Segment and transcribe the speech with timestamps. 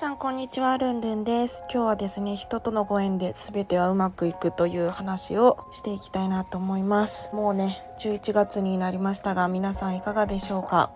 [0.00, 1.62] さんこんにちは、ルンルンです。
[1.70, 7.28] 今日はですね、人とのご縁で全てはうまくいくという話をしていきたいなと思います。
[7.34, 10.90] もうね、11月になりましたが、皆さんいかがでしょうか？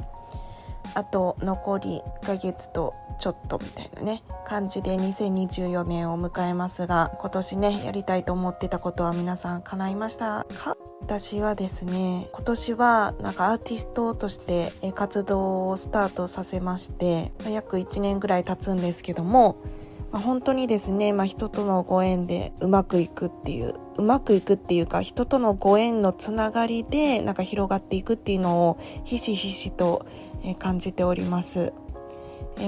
[0.95, 10.77] あと残り1ヶ月とちょっとみたいなね感じで2024年を迎えますが今年ねやりたいと思ってたことは皆さん叶いましたか？
[11.03, 19.57] 私はですね今年はなんかアーティストとして活動をスタートさせまして約1年ぐらい経つんですけども、
[20.13, 30.07] 本当にですね、まあ、人とのご縁でうまくいくっていううまくいくっていうか人とのご縁のつながりでなんか広がっていくっていうのをひしひしと
[30.59, 31.73] 感じております。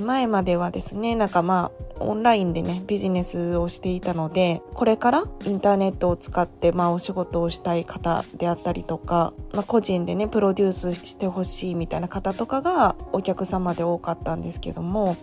[0.02, 15.16] 前まではですねなんかまあオンラインでねビジネスをしていたのでこれからインターネットを使ってまあお仕事をしたい方であったりとか、まあ、個人でねプロデュースしてほしいみたいな方とかがお客様で多かったんですけども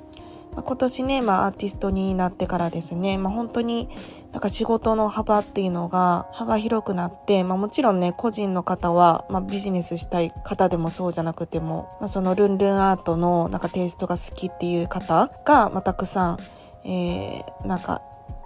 [0.62, 3.90] 今年ね、まあ、アーティストになってからですね、まあ、本当に
[4.32, 16.38] なんか仕事の幅っていうのが幅広くなって、まあ、もちろんね個人の方は、まあ、ビジネスしたい方でもそうじゃなくても、まあ、そのルンルンアートのなんかテイストが好きっていう方が、まあ、たくさん、
[16.84, 18.02] えー、なんか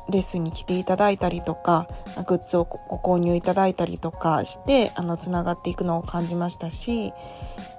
[0.10, 1.88] レッスンに来ていただいたりとか
[2.28, 7.14] グッズをご購入いただいたりとかしてあのつながっていくのを感じましたし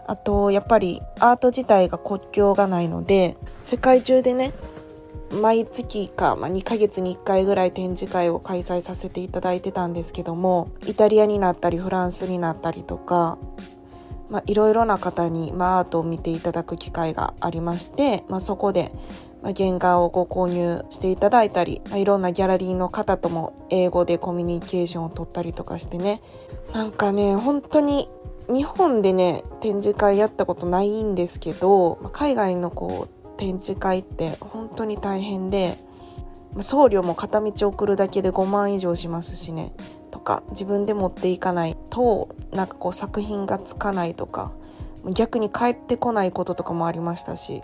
[0.06, 4.52] あとやっぱりアート自体が国境がないので世界中でね
[5.30, 13.38] 毎月か、まあ、2ヶ月に1回ぐらい展示会を開催させていただいてたんですけどもイタリアになったりフランスになったりとか、
[14.30, 18.90] まあ、いろいろな方に、まあ、アートを見ていただく機会がありまして、まあ、そこで、
[19.42, 26.20] 原画をご購入していただいたり、いろんなギャラリーの方とも英語でコミュニケーションを取ったりとかしてね。
[26.72, 28.08] なんかね本当に
[28.48, 35.78] 日本でね展示会やったことないんですけど海外のこう展示会って本当に大変で
[36.60, 39.72] 送料も片道送るだけで5万以上しますしね。
[40.10, 44.52] とか自分で持っていかないとなんかこう作品がつかないとか
[45.14, 47.62] 逆に帰ってこないこととかもありましたし、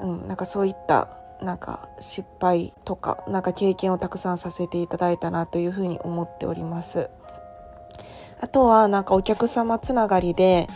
[0.00, 1.08] うん、なんかそういった
[1.42, 7.10] なんか失敗とかなんか経験をたくさんさせていただいたなというふうに思っております。
[8.40, 10.68] あとはなんかお客様つながりで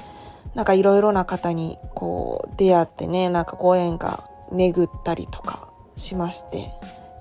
[0.55, 6.71] なんかいろいろな方にこう出会ってねなんかご縁が巡ったりとかしまして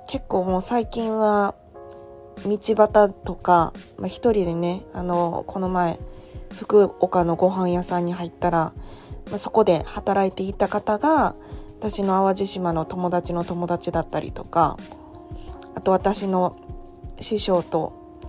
[0.07, 1.55] 結構もう最近は
[2.43, 5.99] 道端とか、まあ、一人でねあのこの前
[6.57, 8.73] 福岡のご飯屋さんに入ったら、
[9.27, 11.35] まあ、そこで働いていた方が
[11.81, 14.77] 私の淡路島の友達の友達だったりとか
[15.73, 16.55] あと私の
[17.19, 18.21] 師匠と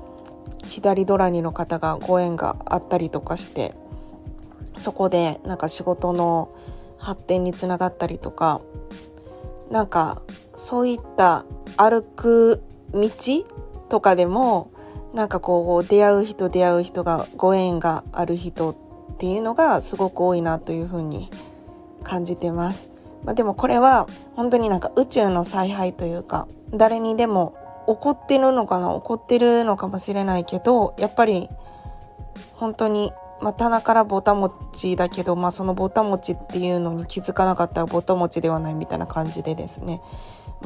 [0.65, 3.75] 左ドラニの方がご縁があったりとかして
[4.79, 6.51] そこでなんか仕事の
[6.97, 8.63] 発展につながったりとか
[9.71, 10.23] なんか
[10.57, 11.45] そういった
[11.77, 12.63] 歩く
[12.95, 13.11] 道
[13.91, 14.71] とかでも
[15.13, 21.31] なんかこう出会う人出会う人がご縁がある人っていうのがすごく多いなというふうに
[22.03, 22.92] 感じてます。
[23.25, 27.55] まあ、でもこれは本当になんか宇宙の采配というか誰にでも
[27.87, 31.49] 怒ってるのかな怒ってるのかもしれないけどやっぱり
[32.55, 40.01] 本当に、まあ、棚からぼたもちだけど、まあ、そのぼたもちっていうのに気づかなかったらぼたもちではないみたいな感じでですね。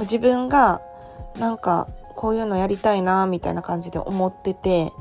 [0.00, 0.82] 自分が
[1.38, 4.92] なんかこういうのやりたいなみたいな感じで思ってて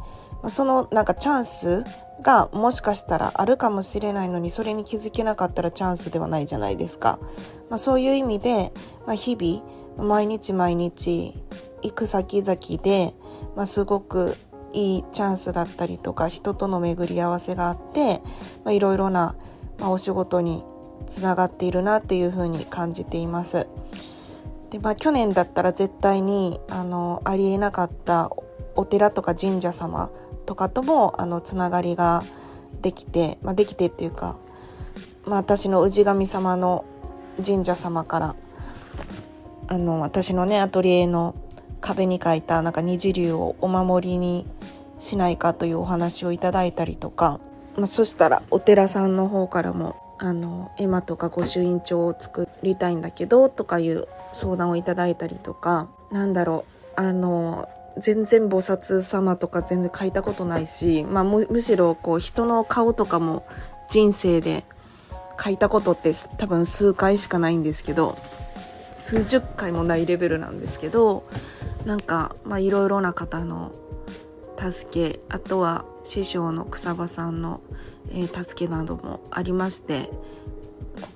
[0.47, 1.85] そのなんかチャンス
[2.21, 7.19] がもしかしたらあるかもしれないのにそれに気づけなかったらチャンスではないじゃないですか、
[7.69, 8.71] まあ、そういう意味で、
[9.05, 11.33] まあ、日々毎日毎日
[11.81, 13.13] 行く先々で、
[13.55, 14.35] まあ、すごく
[14.73, 18.21] いいチャンスだったりとか人との巡り合わせがあって、
[18.69, 19.35] いろいろな、
[19.79, 20.65] まあ、お仕事に
[21.07, 23.67] つながっているなっていうふうに感じています。
[24.71, 28.31] でまあ、去年だったら絶対にあのありえなかった
[28.75, 30.09] お寺とか神社様
[30.45, 32.23] とかともあのつながりが
[32.81, 34.37] できて、まあ、できてっていうか、
[35.25, 36.85] まあ、私の氏神様の
[37.45, 38.35] 神社様から
[39.67, 41.35] あの私のねアトリエの
[41.81, 44.47] 壁に書いたなんか二次流をお守りに
[44.99, 47.39] しないかというお話をいただいたりとか、
[47.75, 56.65] まあ、そしたらお寺さんの方からもあのエマとか御朱印帳を作りたいんだけどとかいう相談をいただいたりとかなんだろ
[56.97, 57.67] うあの
[57.99, 63.47] 全然菩薩様とか全然書いたことないし、まあ、むしろこう人の顔とかも
[63.89, 64.65] 人生で
[65.41, 68.17] 書いたことって多分数回しかないんですけど
[68.91, 71.27] 数十回もないレベルなんですけど
[71.85, 73.71] なんかいろいろな方の
[74.57, 77.61] 助けあとは師匠の草場さんの、
[78.09, 80.09] えー、助けなどもありまして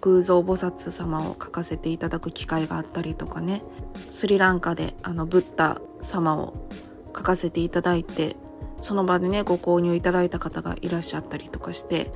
[0.01, 3.61] 空蔵菩薩様を書かせていただく機会があったりとかね。
[4.09, 6.53] スリランカであのブッダ様を
[7.07, 8.35] 書かせていただいて
[8.81, 12.11] その場でねご購入いただいた方がいらっしゃったりとかして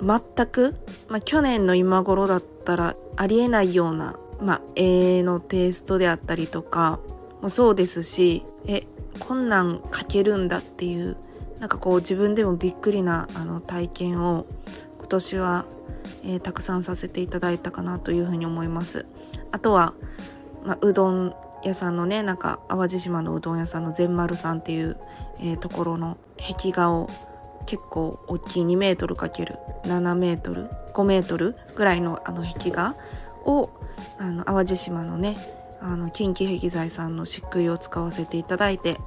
[0.00, 0.76] 全く、
[1.08, 7.00] まあ、去年の今頃だったらありえないような、まあ、絵のテイストであったりとか
[7.42, 8.82] もそうですしえ
[9.18, 11.16] こんなん書けるんだっていう
[11.58, 14.46] なんかこう自分でもびっくりなあの体験を
[15.06, 15.66] 今年は、
[16.24, 19.06] えー、たくさんさせていただいたかなというふうに思います。
[19.52, 19.94] あとは、
[20.64, 21.32] まあ、うどん
[21.62, 24.96] 屋さんのねなんか淡路島のうどん屋さんの善丸さんっていう、
[25.38, 27.08] えー、ところの壁画を
[27.66, 32.96] 結構大きい2メートル ×7 メートル5メートルぐらいのあの壁画
[33.44, 33.70] を
[34.18, 35.36] あの淡路島のね
[35.80, 38.98] あの近畿壁材さんの漆喰を使わせていただいて、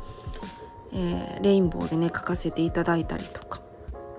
[0.93, 3.58] えー、レインボーでね描かせていただいたりとか、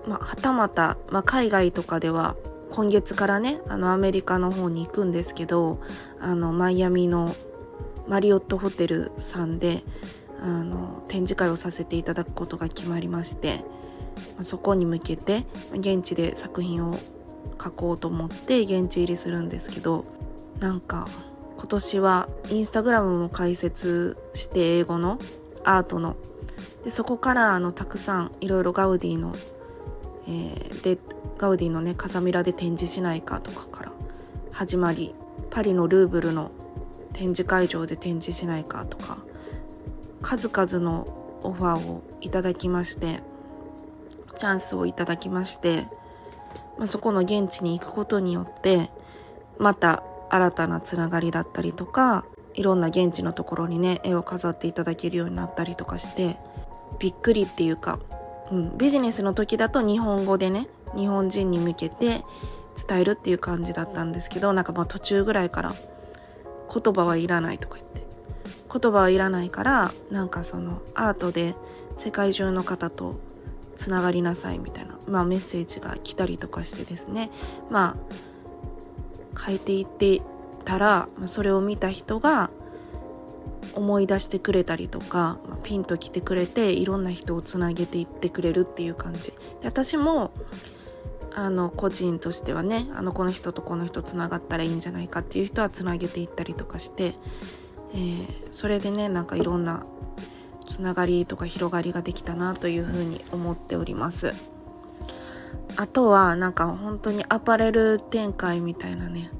[0.06, 2.36] まあ、はたまた、まあ、海外とかでは
[2.70, 5.80] 今月からねあのアメリカの方に行くんですけど
[6.20, 7.34] あのマイアミの
[8.08, 9.84] マリオットホテルさんで
[10.40, 13.64] あの展示会をさせていただくことが決まりまして
[14.40, 16.94] そこに向けて現地で作品を
[17.58, 20.04] 描こうと思って現地入りするんですけど
[20.60, 21.06] なんか
[21.56, 25.18] 今年はインスタグラムも開設して英語の
[25.64, 26.16] アートの。
[26.84, 29.34] でそこからあのたくさんいろいろガウディの、
[30.30, 30.98] えー、で
[31.38, 33.92] ガウディのね風ミラで展示しないかとかから
[34.52, 35.14] 始まり
[35.50, 36.52] パリのルーブルの
[37.12, 39.18] 展示会場で展示しないかとか
[40.22, 43.22] 数々のオファーをいただきまして
[44.36, 45.88] チャンスをいただきまして、
[46.78, 48.90] まあ、そこの現地に行くことによって
[49.58, 52.24] また新たなつながりだったりとか
[52.54, 56.36] いろんな現地のところにね絵を飾っていただけるようになったりとかして
[56.98, 57.98] びっくりっていうか、
[58.50, 62.24] うん、ビジネスの時だと日本語でね日本人に向けて
[62.88, 65.74] 伝えるっていう感じだったんですけどなんかもう途中ぐらいから
[66.72, 68.00] 言葉はいらないとか言って。
[68.72, 71.56] 言葉はいらないからなんかそのアートで
[71.96, 73.18] 世界中の方と
[73.76, 77.30] つながりなさいみたいな、まあ、メッセージが来たりとかしてですね。
[77.68, 77.96] ま
[79.34, 80.22] あ変えていって
[80.64, 82.50] たらそれを見た人が
[83.74, 90.32] 思い出してくれたりとかピンと来てくれていろんな人をつなげていってくれるっていう感じで私も
[91.32, 97.14] あの個人としてはねあのこの人とこの人つながったらいいんじゃないかっていう人はつなげていったりとかして、
[97.94, 99.86] えー、それでねなんかいろんな
[100.68, 104.32] つながりとか広がりができたなというふうに思っております。
[105.76, 109.30] あとはなんか本当にアパレル展開みたいなね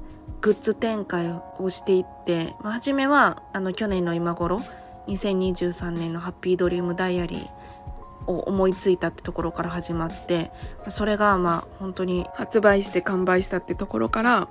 [0.41, 4.61] グッズ展開をしていって、まあ、初めはあの去年の今頃
[5.07, 10.51] 2023年のハッピードリームダイアリーを思いついたってところから始まって
[10.89, 14.47] それがまあ本当に発売して完売したってところから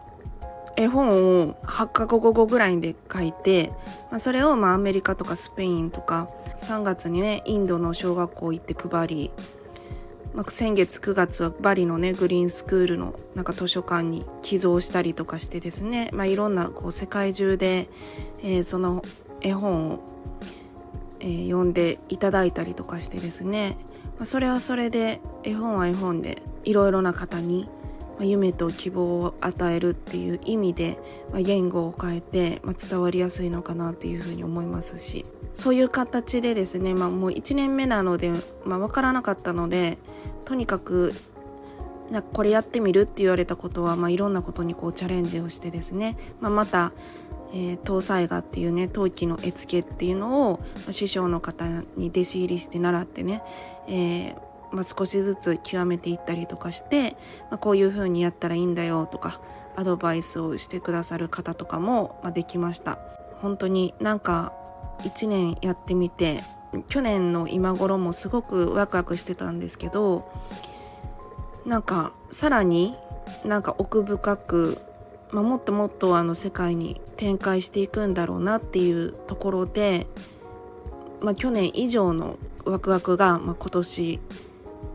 [0.77, 3.73] 絵本を8カ国語ぐらいで書いて、
[4.11, 6.29] まあ、それをまあアメリカとかスペインとか
[6.59, 9.31] 3月にねインドの小学校行って配り
[10.35, 17.89] まあ、先月9月はバリのねグリーンスクールのなんか図書館に寄贈したりとかしてですね、まあ、いろんなこう世界中で、
[18.43, 19.03] えー、その
[19.41, 20.01] 絵本を、
[21.21, 23.77] えー、読んでいただいたりとかしてですね、
[24.19, 27.69] まあ、それはそれで絵本は絵本でいろいろな方に
[28.25, 30.99] 夢と希望を与えるっていう意味で、
[31.33, 35.25] ま、言語を変えて、ま、伝わりやすいのかなっていうふうに思いますし。
[35.55, 38.31] そういう形でですね、まあ、もう1年目なので、
[38.65, 39.99] まあ、分からなかったので
[40.45, 41.13] とにかく
[42.11, 46.93] なんかこれやってみるって言われたことは、まあ、いろんなことにこうチャレンジをしてですね、まあ、また、
[47.53, 53.43] えー、東西画っていうね陶器の絵付けっていうのを、ま、師匠の方に弟子入りして習ってね、
[53.89, 57.17] えーまあ、少しずつ極めていったりとかして、
[57.51, 59.41] まあ、こういう風にやったらいいんだよとか
[59.77, 62.99] アドバイスをしてくださる方とかも、まあ、できました。
[63.41, 64.53] 本当になんか
[65.01, 66.43] 1年やってみて
[66.89, 70.31] 去年の今頃もすごくワクワクしてたんですけど
[71.67, 72.97] なんかさらに
[73.45, 74.79] なんか奥深く、
[75.31, 80.07] まあ、もっともっとあの世界に展開していくんだろうなっていうところで、
[81.21, 84.21] まあ、去年以上のワクワクが、まあ、今年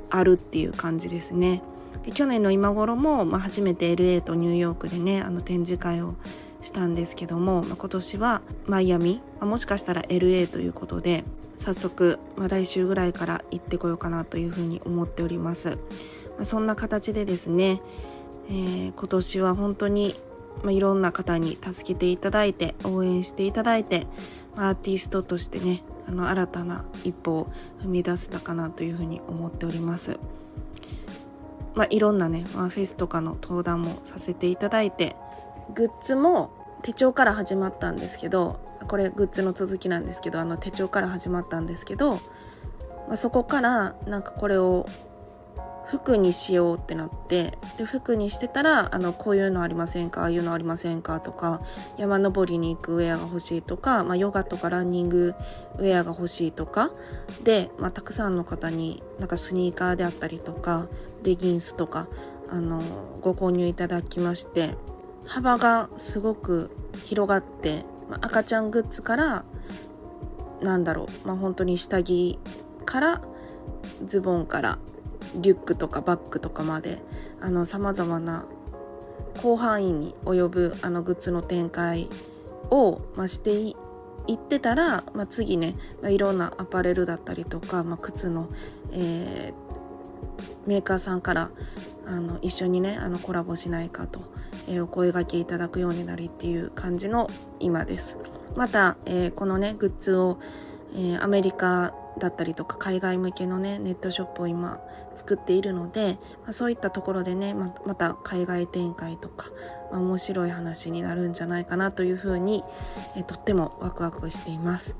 [0.10, 1.62] あるっていう感じですね。
[2.06, 6.16] で去年の今頃も、まあ、初めて LA とニューヨークでねあの展示会を
[6.62, 11.24] したんですけども、まあ、今年はマイアミ、まあ、もしかしたら LA ということで
[11.58, 15.78] 早速、まあ、来週ぐらいから行ってこようかなというふうに思っております、ま
[16.42, 17.82] あ、そんな形でですね、
[18.50, 20.16] えー、今年は本当に、
[20.64, 24.08] まあ、いろんな方に助けていただいて応援していただいて、
[24.56, 27.48] まあ、アーティストとしてねあの新たな一歩を
[27.82, 30.20] 踏み出せたかなというふうに思っております。
[31.76, 35.16] まあ、いろんなね、まあ、フェスとかの登壇もさせていただいて
[35.74, 36.52] グッズも
[36.84, 42.16] 手帳から始まったんですけどこれグッズの続きなんですけどあの手帳から始まったんですけど、
[43.08, 44.86] まあ、そこからなんかこれを
[45.88, 51.62] 服にしようってなってで服にしてたらあのこういうのありませんかああいうのありませんかとか
[51.98, 55.36] 山登りに行くウェアが欲しいとか、まあ、ヨガとかランニング
[55.78, 56.92] ウェアが欲しいとか
[57.44, 60.88] で、まあ、たくさんの方になんかスニーカーであったりとか
[61.24, 62.08] レギンスとか
[62.50, 62.82] あの
[63.22, 64.76] ご購入いただきまして
[65.26, 66.70] 幅がすごく
[67.06, 69.46] 広がって、まあ、赤ちゃんグッズから
[70.62, 72.40] なんだろう、まあ、本当に下着
[72.86, 73.22] から
[74.06, 74.80] ズボンから
[75.36, 77.00] リュックとかバッグとかまで
[77.66, 78.46] さまざまな
[79.38, 82.10] 広範囲に及ぶあのグッズの展開
[82.72, 83.76] を、まあ、してい
[84.34, 88.50] ってたら、まあ、次ね、まあ、いろんなアパレルだったりとか、まあ、靴の、
[88.92, 91.50] えー、メーカーさんから
[92.08, 94.22] あの一緒にねあのコラボしないかと、
[94.68, 98.18] えー、お声がけいただくようになりっていう感じの今です。
[98.56, 100.40] また、えー、このねグッズを、
[100.96, 104.80] えアメリカだったりとか海外向けのねネットショップを今
[105.16, 109.48] 作っているので、まあ、そういったところでねままた海外展開とか、
[109.92, 112.64] まあ、面白い話になるんじゃないかなというふうに、
[113.16, 114.96] えとってもワクワクしています。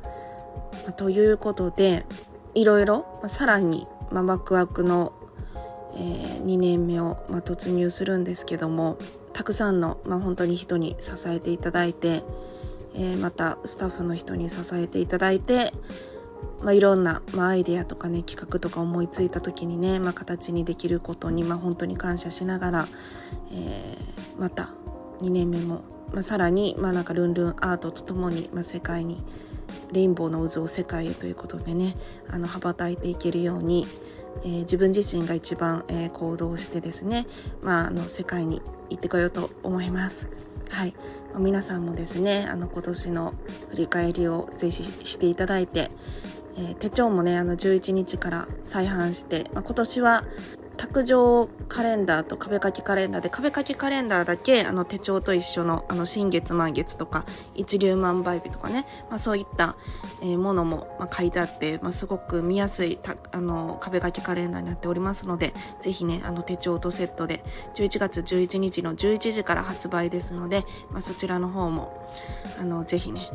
[0.84, 2.06] まあ、ということで
[2.54, 5.14] いろいろ、まあ、さらに、まあ、ワクワクの、
[5.94, 8.98] えー、2年目を、まあ、突入するんですけども
[9.34, 12.24] たくさんの、まあ、本当に人に支えていただいて、
[12.94, 15.74] えー、またスタッフの人に支えていただいて
[16.62, 22.88] まあ、いろんな、まあ、アイデアとかね企画とか思いついた時にね、まあ、形にできることに、まあ、本当に感謝しながら、
[23.52, 24.70] えー、また
[25.22, 29.24] 2年目も、まあ、さらに、まあ、なんかルンルンアートとともに、まあ、世界に
[29.92, 31.96] レインボーの渦を世界へということでね
[32.30, 33.88] あの羽ばたいていけるように、
[34.44, 37.28] えー、自分自身が一番、えー、行動してですね、
[37.62, 40.30] まあ、あの世界に行ってこようと思います。
[40.70, 40.96] はい、
[41.40, 43.34] 皆さんもですねあの今年の
[43.70, 45.90] 振り返りをぜひしていただいて、
[46.58, 50.24] えー、手帳もねあの11日から再販して、まあ、今年は
[50.76, 59.76] 卓上カレンダーと壁掛けカレンダーで壁掛けカレンダーだけあの手帳と一緒のあの新月満月とか一粒万倍日とかね、まあ、そういった、
[60.22, 63.00] え、ものも、ま、書いてあって、まあ、すごく見やすい
[63.32, 67.44] あの壁掛けカレンダーになっておりますのでぜひねあの手帳とセットで
[67.76, 72.10] 11月11日の11時から発売ですので、まあ、そちらの方も
[72.60, 73.30] あのぜひね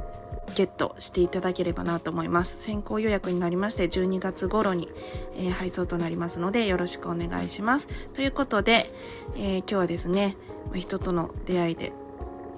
[0.55, 2.63] ゲットしていただければなと思います。
[2.63, 4.89] 先行予約になりまして12月頃に、
[5.37, 7.89] えー、配送となりますのでよろしくお願いします。
[8.15, 8.93] ということで、
[9.37, 10.37] えー、今日はですね
[10.75, 11.93] 人との出会いで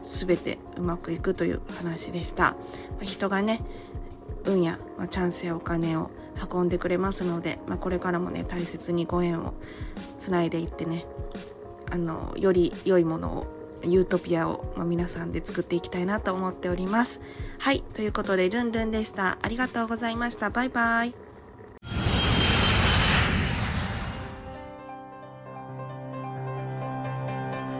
[0.02, 2.56] 全てうまくいくという話でした。
[3.00, 3.62] 人がね
[4.44, 6.11] 運や、まあ、チャンスやお金を
[6.52, 9.54] 運んでくれますので、まあ、これからもね大切にご縁を
[10.18, 11.04] つないでいってね
[11.90, 17.20] あのより良いものをユートピアを、まあ、皆さんで作っていきたいなと思っております。
[17.58, 19.38] はい、ということでルンルンでした。
[19.42, 20.50] ありがとうございました。
[20.50, 21.14] バイバイ。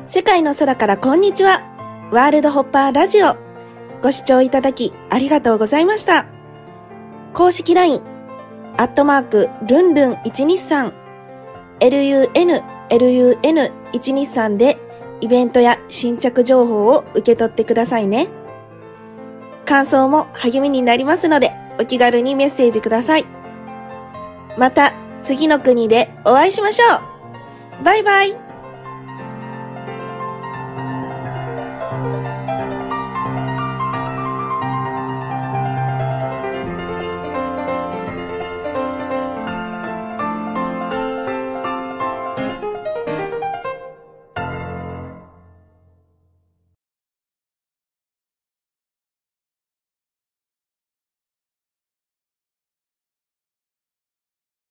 [0.09, 1.63] 世界の空からこんにちは。
[2.13, 3.37] ワールドホッパーラジオ。
[4.03, 6.27] ご視聴いただきありがとうございました。
[7.33, 8.03] 公式 LINE、
[8.77, 10.93] アットマーク、ルンルン123、
[11.81, 14.77] lun, lun123 で
[15.23, 18.29] イベントや新着情報を受け取ってくださいね。
[19.65, 23.25] 感想も励みになりますので、お気軽にメッセージください。
[24.59, 26.97] また、次の国でお会いしましょ
[27.81, 28.42] うバイバイ